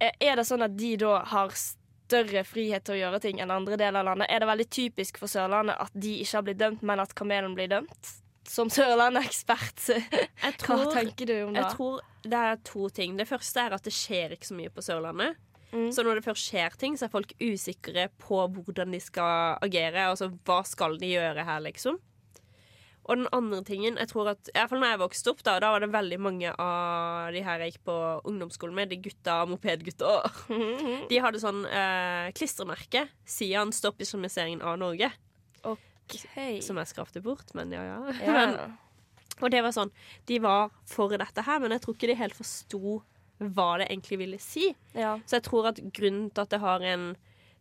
Eh, 0.00 0.12
Er 0.20 0.40
det 0.40 0.46
sånn 0.48 0.64
at 0.64 0.76
de 0.76 0.94
da 1.00 1.20
har 1.30 1.52
større 1.54 2.42
frihet 2.46 2.84
til 2.86 2.96
å 2.96 3.00
gjøre 3.02 3.20
ting 3.22 3.40
enn 3.42 3.52
andre 3.54 3.76
deler 3.80 4.00
av 4.02 4.12
landet? 4.12 4.30
Er 4.30 4.42
det 4.42 4.48
veldig 4.50 4.68
typisk 4.70 5.20
for 5.20 5.30
Sørlandet 5.30 5.78
at 5.78 5.92
de 5.94 6.16
ikke 6.24 6.38
har 6.38 6.46
blitt 6.48 6.62
dømt, 6.62 6.82
men 6.82 7.02
at 7.02 7.14
Kamelen 7.14 7.54
blir 7.58 7.70
dømt? 7.70 8.16
Som 8.50 8.70
Sørlandet-ekspert, 8.72 9.84
hva 10.66 10.80
tenker 10.90 11.28
du 11.28 11.36
om 11.44 11.54
det? 11.54 11.60
jeg 11.62 11.76
tror 11.76 12.00
det 12.24 12.40
er 12.48 12.58
to 12.66 12.88
ting. 12.90 13.14
Det 13.16 13.28
første 13.28 13.62
er 13.62 13.76
at 13.76 13.86
det 13.86 13.92
skjer 13.94 14.34
ikke 14.34 14.48
så 14.48 14.56
mye 14.58 14.72
på 14.74 14.82
Sørlandet. 14.82 15.38
Mm. 15.70 15.92
Så 15.94 16.02
når 16.02 16.18
det 16.18 16.24
først 16.26 16.48
skjer 16.50 16.74
ting, 16.80 16.96
så 16.98 17.06
er 17.06 17.12
folk 17.12 17.30
usikre 17.38 18.08
på 18.18 18.40
hvordan 18.56 18.90
de 18.90 18.98
skal 19.02 19.60
agere. 19.62 20.08
Altså 20.10 20.32
hva 20.42 20.64
skal 20.66 20.98
de 20.98 21.12
gjøre 21.12 21.44
her, 21.46 21.60
liksom. 21.68 22.00
Og 23.10 23.18
den 23.18 23.30
andre 23.34 23.58
tingen 23.66 23.96
jeg 23.98 24.10
tror 24.12 24.28
at, 24.32 24.50
i 24.52 24.54
hvert 24.54 24.70
fall 24.70 24.82
når 24.82 24.92
jeg 24.92 25.00
vokste 25.02 25.32
opp, 25.32 25.40
da, 25.46 25.56
da 25.62 25.72
var 25.74 25.82
det 25.82 25.90
veldig 25.90 26.18
mange 26.22 26.52
av 26.62 27.32
de 27.34 27.42
her 27.42 27.64
jeg 27.64 27.74
gikk 27.74 27.88
på 27.88 27.96
ungdomsskolen 28.30 28.76
med, 28.76 28.92
de 28.92 29.00
gutta, 29.02 29.40
mopedgutta, 29.50 30.12
de 31.10 31.18
hadde 31.24 31.42
sånn 31.42 31.64
eh, 31.66 32.30
klistremerke. 32.38 33.08
Sian 33.26 33.74
'Stopp 33.74 33.98
islamiseringen 34.04 34.62
av 34.62 34.78
Norge'. 34.78 35.10
Okay. 35.66 36.58
Som 36.62 36.78
jeg 36.80 36.90
skrapte 36.90 37.22
bort, 37.22 37.50
men 37.54 37.74
ja, 37.74 37.82
ja. 37.86 37.98
Ja. 38.18 38.32
Men, 38.34 38.78
og 39.40 39.52
det 39.54 39.60
var 39.62 39.70
sånn 39.70 39.92
De 40.26 40.40
var 40.42 40.72
for 40.90 41.12
dette 41.14 41.44
her, 41.46 41.60
men 41.62 41.74
jeg 41.74 41.84
tror 41.84 41.96
ikke 41.96 42.10
de 42.10 42.18
helt 42.18 42.36
forsto 42.36 43.00
hva 43.40 43.68
det 43.80 43.86
egentlig 43.88 44.18
ville 44.20 44.40
si. 44.42 44.70
ja. 44.92 45.14
Så 45.24 45.38
jeg 45.38 45.46
tror 45.46 45.70
at 45.70 45.78
grunnen 45.96 46.28
til 46.30 46.44
at 46.44 46.52
det 46.52 46.60
har 46.60 46.84
en 46.84 47.14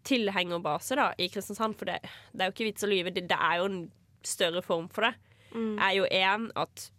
tilhengerbase 0.08 0.98
da, 1.00 1.10
i 1.20 1.27
Kristiansand 1.32 1.77
For 1.79 1.89
det, 1.89 2.00
det 2.34 2.44
er 2.44 2.50
jo 2.50 2.56
ikke 2.56 2.68
vits 2.70 2.86
å 2.88 2.89
lyve, 2.91 3.13
det, 3.15 3.27
det 3.29 3.38
er 3.38 3.62
jo 3.62 3.70
en 3.70 3.79
større 4.25 4.63
form 4.65 4.89
for 4.91 5.08
det. 5.08 5.13
Er 5.56 5.94
jo 5.96 6.06
én 6.06 6.51
at 6.56 6.91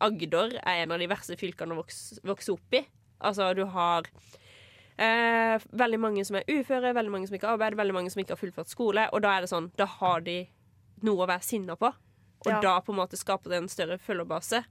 Agder 0.00 0.60
er 0.62 0.82
en 0.84 0.92
av 0.92 0.98
de 1.00 1.08
verste 1.08 1.36
fylkene 1.36 1.74
å 1.74 1.80
vokse, 1.82 2.20
vokse 2.22 2.52
opp 2.52 2.72
i. 2.72 2.84
Altså, 3.20 3.54
du 3.56 3.64
har 3.66 4.04
eh, 4.98 5.58
veldig 5.74 5.98
mange 6.00 6.24
som 6.26 6.36
er 6.38 6.44
uføre, 6.48 6.92
veldig 6.94 7.10
mange 7.14 7.28
som 7.28 7.36
ikke 7.38 7.48
har 7.48 7.58
arbeid, 7.58 7.76
veldig 7.78 7.94
mange 7.96 8.10
som 8.14 8.22
ikke 8.22 8.34
har 8.36 8.40
fullført 8.42 8.70
skole. 8.72 9.08
Og 9.12 9.22
da 9.24 9.36
er 9.36 9.40
det 9.46 9.50
sånn, 9.52 9.70
da 9.78 9.86
har 9.98 10.20
de 10.26 10.40
noe 11.06 11.24
å 11.24 11.28
være 11.30 11.42
sinna 11.46 11.76
på. 11.78 11.90
Og 12.46 12.52
Ja. 12.52 12.60
da 12.60 12.80
på 12.80 12.92
en 12.92 12.98
måte 13.00 13.18
skaper 13.18 13.50
det 13.50 13.58
en 13.62 13.68
større 13.68 13.98
følgerbase. 13.98 14.64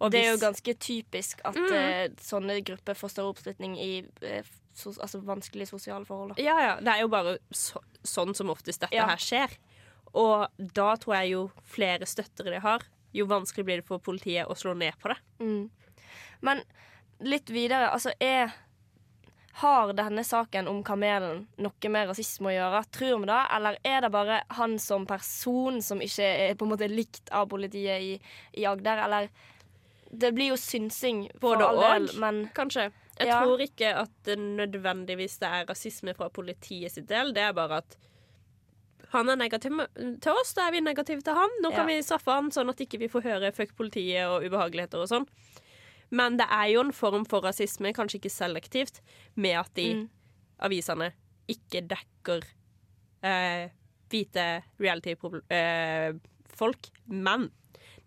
Og 0.00 0.10
Det 0.10 0.24
er 0.24 0.32
jo 0.32 0.38
ganske 0.38 0.74
typisk 0.78 1.40
at 1.44 1.54
Mm. 1.54 1.72
eh, 1.72 2.08
sånne 2.18 2.64
grupper 2.64 2.94
får 2.94 3.10
større 3.10 3.34
oppslutning 3.34 3.76
i 3.78 4.04
eh, 4.22 4.42
so, 4.74 4.90
altså 4.90 5.20
vanskelige 5.22 5.68
sosiale 5.68 6.04
forhold. 6.04 6.36
Da. 6.36 6.42
Ja, 6.42 6.58
ja. 6.60 6.76
Det 6.80 6.88
er 6.88 7.00
jo 7.02 7.08
bare 7.08 7.38
så, 7.52 7.78
sånn 8.02 8.34
som 8.34 8.48
oftest 8.50 8.80
dette 8.80 8.94
Ja. 8.94 9.06
her 9.06 9.16
skjer. 9.16 9.50
Og 10.14 10.48
da 10.58 10.96
tror 11.00 11.14
jeg 11.20 11.30
jo 11.32 11.50
flere 11.64 12.06
støttere 12.06 12.52
de 12.52 12.60
har, 12.60 12.82
jo 13.12 13.24
vanskelig 13.28 13.64
blir 13.64 13.80
det 13.80 13.86
for 13.88 13.98
politiet 13.98 14.48
å 14.48 14.56
slå 14.56 14.74
ned 14.76 14.92
på 15.00 15.08
det. 15.12 15.16
Mm. 15.40 15.70
Men 16.44 16.62
litt 17.20 17.50
videre, 17.52 17.90
altså 17.92 18.12
er 18.20 18.52
Har 19.60 19.92
denne 19.92 20.22
saken 20.24 20.64
om 20.68 20.78
kamelen 20.82 21.42
noe 21.60 21.88
med 21.92 22.08
rasisme 22.08 22.48
å 22.48 22.54
gjøre? 22.54 22.78
Tror 22.90 23.18
vi 23.20 23.26
det? 23.28 23.40
Eller 23.52 23.76
er 23.84 24.00
det 24.00 24.08
bare 24.14 24.38
han 24.56 24.78
som 24.80 25.04
person 25.06 25.76
som 25.84 26.00
ikke 26.00 26.24
er 26.24 26.54
på 26.56 26.64
en 26.64 26.70
måte 26.72 26.88
likt 26.88 27.28
av 27.36 27.50
politiet 27.52 28.00
i, 28.00 28.14
i 28.56 28.64
Agder? 28.64 29.02
Eller 29.04 29.28
Det 30.08 30.30
blir 30.32 30.48
jo 30.54 30.56
synsing, 30.56 31.26
for 31.40 31.56
Både 31.56 31.68
all 31.68 31.80
del, 31.82 32.08
og. 32.08 32.18
men 32.20 32.40
Kanskje. 32.56 32.90
Jeg 33.18 33.28
Ja. 33.28 33.42
tror 33.44 33.60
ikke 33.60 33.92
at 34.06 34.10
det 34.24 34.38
nødvendigvis 34.38 35.38
det 35.38 35.48
er 35.52 35.66
rasisme 35.68 36.14
fra 36.16 36.30
politiet 36.30 36.90
sitt 36.92 37.06
del. 37.08 37.32
Det 37.36 37.42
er 37.44 37.52
bare 37.52 37.76
at 37.84 37.96
han 39.10 39.28
er 39.28 39.36
negativ 39.36 39.70
til 40.20 40.32
oss, 40.32 40.54
da 40.54 40.66
er 40.68 40.72
vi 40.72 40.80
negative 40.80 41.20
til 41.22 41.34
han. 41.34 41.48
Nå 41.62 41.70
kan 41.70 41.88
Ja. 41.88 41.96
vi 41.96 42.02
straffe 42.02 42.32
han 42.32 42.50
sånn 42.50 42.68
at 42.70 42.76
ikke 42.80 42.98
vi 42.98 43.08
får 43.08 43.22
høre 43.22 43.52
fuck 43.54 43.74
politiet 43.76 44.26
og 44.26 44.42
ubehageligheter 44.44 44.98
og 45.02 45.08
sånn. 45.08 45.26
Men 46.10 46.36
det 46.36 46.46
er 46.50 46.68
jo 46.74 46.80
en 46.80 46.92
form 46.92 47.24
for 47.26 47.40
rasisme, 47.40 47.92
kanskje 47.94 48.18
ikke 48.20 48.30
selektivt, 48.30 49.00
med 49.36 49.56
at 49.56 49.74
de 49.74 49.94
Mm. 49.94 50.08
avisene 50.60 51.12
ikke 51.48 51.86
dekker 51.88 52.42
eh, 53.24 53.68
hvite 54.10 54.62
reality-folk, 54.80 56.88
men 57.08 57.50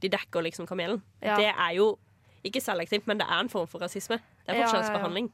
de 0.01 0.09
dekker 0.11 0.43
liksom 0.43 0.67
kamelen. 0.67 1.01
Ja. 1.23 1.37
Det 1.39 1.49
er 1.55 1.75
jo 1.77 1.97
ikke 2.45 2.61
selektivt, 2.61 3.07
men 3.07 3.17
det 3.17 3.27
er 3.27 3.39
en 3.39 3.49
form 3.49 3.67
for 3.67 3.79
rasisme. 3.81 4.19
Det 4.45 4.53
er 4.53 4.55
Ja, 4.55 4.59
ja, 4.59 4.65
forskjellsbehandling. 4.67 5.31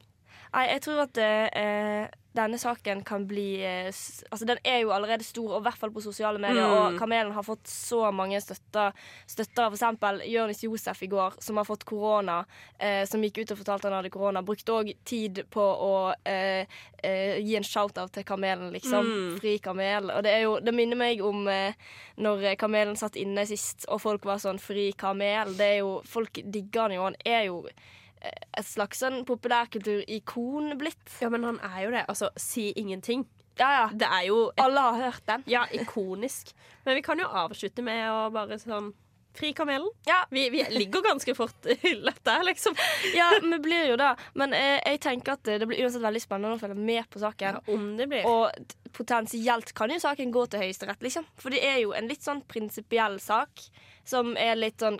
Nei, 0.52 0.66
jeg 0.68 0.82
tror 0.84 1.04
at 1.06 1.18
eh, 1.22 2.10
denne 2.32 2.58
saken 2.58 3.02
kan 3.04 3.26
bli 3.28 3.60
eh, 3.64 3.88
Altså, 4.30 4.44
den 4.48 4.60
er 4.64 4.78
jo 4.82 4.92
allerede 4.94 5.24
stor, 5.24 5.50
og 5.52 5.60
i 5.60 5.66
hvert 5.66 5.78
fall 5.78 5.92
på 5.92 6.00
sosiale 6.04 6.40
medier. 6.40 6.64
Mm. 6.64 6.76
Og 6.76 6.98
Kamelen 7.00 7.32
har 7.36 7.44
fått 7.44 7.68
så 7.68 8.06
mange 8.12 8.40
støtter. 8.40 8.96
Støtter 9.28 9.68
for 9.68 9.76
eksempel 9.76 10.22
Jonis 10.28 10.64
Josef 10.64 11.02
i 11.04 11.10
går, 11.12 11.36
som 11.44 11.60
har 11.60 11.68
fått 11.68 11.84
korona. 11.88 12.42
Eh, 12.78 13.04
som 13.08 13.22
gikk 13.24 13.42
ut 13.42 13.52
og 13.52 13.60
fortalte 13.60 13.88
han 13.88 13.98
hadde 13.98 14.12
korona. 14.14 14.44
Brukte 14.44 14.76
òg 14.76 14.92
tid 15.08 15.42
på 15.52 15.62
å 15.62 15.94
eh, 16.28 16.64
eh, 17.02 17.36
gi 17.44 17.56
en 17.58 17.68
shout-out 17.68 18.14
til 18.16 18.24
Kamelen, 18.28 18.72
liksom. 18.72 19.12
Mm. 19.12 19.32
Fri 19.40 19.56
kamel. 19.62 20.12
Og 20.16 20.24
det 20.24 20.36
jo 20.42 20.58
Det 20.62 20.74
minner 20.74 20.98
meg 20.98 21.20
om 21.24 21.46
eh, 21.48 21.76
når 22.16 22.54
Kamelen 22.60 22.96
satt 22.96 23.16
inne 23.20 23.44
sist, 23.48 23.84
og 23.88 24.00
folk 24.04 24.24
var 24.28 24.40
sånn 24.40 24.60
Fri 24.62 24.92
kamel. 24.96 25.56
Det 25.58 25.74
er 25.74 25.82
jo 25.82 25.98
Folk 26.08 26.40
digger 26.44 26.86
han 26.86 26.96
jo. 26.96 27.02
Han 27.10 27.18
er 27.28 27.44
jo 27.50 27.58
eh, 27.68 27.90
et 28.22 28.66
slags 28.66 29.00
sånn 29.02 29.24
populærkulturikon 29.28 30.76
blitt. 30.78 31.14
Ja, 31.20 31.30
men 31.32 31.44
han 31.44 31.60
er 31.66 31.84
jo 31.86 31.90
det. 31.94 32.04
Altså, 32.08 32.30
si 32.36 32.72
ingenting. 32.76 33.26
Ja, 33.58 33.68
ja. 33.76 33.86
Det 33.92 34.08
er 34.08 34.26
jo 34.30 34.48
et, 34.50 34.60
Alle 34.64 34.80
har 34.80 35.00
hørt 35.10 35.26
den. 35.28 35.42
ja, 35.46 35.66
ikonisk. 35.76 36.54
Men 36.86 36.94
vi 36.96 37.02
kan 37.04 37.18
jo 37.20 37.26
avslutte 37.28 37.82
med 37.84 38.04
å 38.10 38.28
bare 38.32 38.58
sånn 38.62 38.92
Fri 39.32 39.54
kamelen. 39.56 39.86
Ja, 40.04 40.26
Vi, 40.28 40.50
vi 40.52 40.60
ligger 40.68 41.00
ganske 41.00 41.32
fort 41.34 41.64
i 41.64 41.74
dette, 41.80 42.20
der, 42.26 42.42
liksom. 42.44 42.74
ja 43.16 43.30
vi 43.40 43.58
blir 43.64 43.86
jo 43.88 43.94
det. 43.96 44.10
Men 44.36 44.52
eh, 44.52 44.76
jeg 44.84 45.00
tenker 45.00 45.38
at 45.38 45.48
det 45.48 45.64
blir 45.70 45.80
uansett 45.86 46.02
veldig 46.04 46.20
spennende 46.20 46.58
å 46.58 46.60
følge 46.60 46.76
med 46.76 47.08
på 47.08 47.22
saken. 47.22 47.56
Ja, 47.56 47.72
om 47.72 47.86
det 47.96 48.10
blir. 48.12 48.26
Og 48.28 48.52
potensielt 48.92 49.72
kan 49.72 49.88
jo 49.88 49.96
saken 50.04 50.34
gå 50.36 50.42
til 50.52 50.60
Høyesterett, 50.60 51.00
liksom. 51.00 51.24
For 51.40 51.48
det 51.48 51.62
er 51.64 51.78
jo 51.80 51.94
en 51.96 52.10
litt 52.12 52.20
sånn 52.26 52.42
prinsipiell 52.44 53.16
sak 53.24 53.64
som 54.04 54.34
er 54.36 54.52
litt 54.60 54.84
sånn 54.84 54.98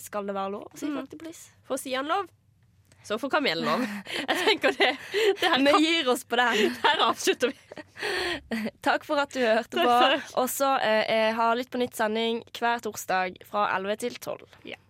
Skal 0.00 0.30
det 0.30 0.36
være 0.38 0.54
lov 0.56 0.64
å 0.70 0.78
si 0.80 0.86
Mm. 0.88 0.96
fuck 1.02 1.10
the 1.12 1.20
police? 1.20 1.44
Får 1.68 1.76
si 1.84 1.92
han 1.92 2.08
lov, 2.08 2.24
så 3.04 3.18
får 3.20 3.30
kamelen 3.36 3.66
lov. 3.68 3.84
Jeg 4.16 4.36
tenker 4.40 4.76
det, 4.78 4.90
det 5.40 5.50
her, 5.52 5.60
Vi 5.66 5.84
gir 5.84 6.08
oss 6.08 6.24
på 6.24 6.38
den. 6.40 6.76
her 6.86 7.02
avslutter 7.08 7.52
vi. 7.52 8.70
Takk 8.84 9.04
for 9.06 9.20
at 9.20 9.34
du 9.34 9.42
hørte 9.44 9.84
på. 9.84 9.98
Og 10.40 10.48
så 10.50 10.74
eh, 10.80 11.04
jeg 11.04 11.34
har 11.36 11.54
Lytt 11.58 11.70
på 11.70 11.80
nytt 11.82 11.94
sending 11.98 12.40
hver 12.56 12.82
torsdag 12.82 13.36
fra 13.48 13.68
11 13.76 14.00
til 14.06 14.16
12. 14.18 14.48
Ja. 14.72 14.80